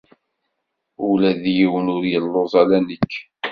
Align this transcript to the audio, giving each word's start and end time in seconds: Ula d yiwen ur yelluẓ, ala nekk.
Ula 1.07 1.31
d 1.41 1.43
yiwen 1.55 1.87
ur 1.95 2.03
yelluẓ, 2.11 2.51
ala 2.61 2.77
nekk. 2.87 3.11